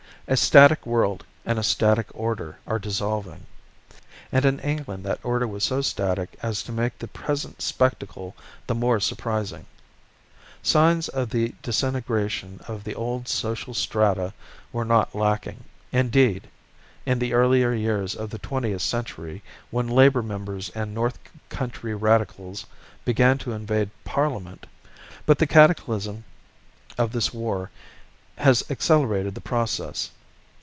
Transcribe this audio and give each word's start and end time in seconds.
A 0.27 0.37
static 0.37 0.85
world 0.85 1.25
and 1.45 1.59
a 1.59 1.63
static 1.63 2.07
order 2.13 2.57
are 2.65 2.79
dissolving; 2.79 3.47
and 4.31 4.45
in 4.45 4.59
England 4.59 5.03
that 5.03 5.19
order 5.25 5.45
was 5.45 5.65
so 5.65 5.81
static 5.81 6.37
as 6.41 6.63
to 6.63 6.71
make 6.71 6.97
the 6.97 7.07
present 7.09 7.61
spectacle 7.61 8.33
the 8.65 8.75
more 8.75 9.01
surprising. 9.01 9.65
Signs 10.63 11.09
of 11.09 11.31
the 11.31 11.53
disintegration 11.61 12.61
of 12.65 12.85
the 12.85 12.95
old 12.95 13.27
social 13.27 13.73
strata 13.73 14.31
were 14.71 14.85
not 14.85 15.13
lacking, 15.13 15.65
indeed, 15.91 16.47
in 17.05 17.19
the 17.19 17.33
earlier 17.33 17.73
years 17.73 18.15
of 18.15 18.29
the 18.29 18.39
twentieth 18.39 18.81
century, 18.83 19.41
when 19.69 19.87
labour 19.87 20.23
members 20.23 20.69
and 20.69 20.93
north 20.93 21.19
country 21.49 21.93
radicals 21.93 22.65
began 23.03 23.37
to 23.39 23.51
invade 23.51 23.89
parliament; 24.05 24.65
but 25.25 25.39
the 25.39 25.47
cataclysm 25.47 26.23
of 26.97 27.11
this 27.11 27.33
war 27.33 27.69
has 28.37 28.63
accelerated 28.71 29.35
the 29.35 29.41
process. 29.41 30.09